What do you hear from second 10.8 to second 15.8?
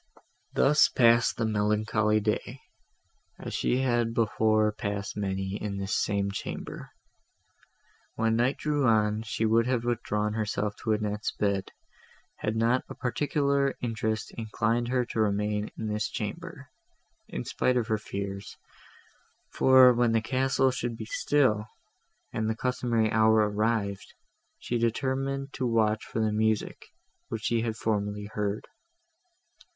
Annette's bed, had not a particular interest inclined her to remain